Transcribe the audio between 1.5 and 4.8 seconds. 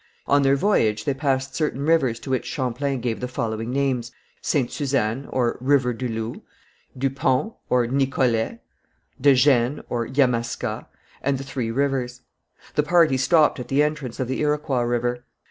certain rivers to which Champlain gave the following names, Ste.